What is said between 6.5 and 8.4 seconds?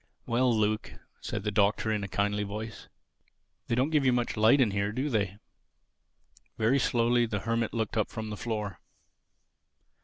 Very slowly the Hermit looked up from the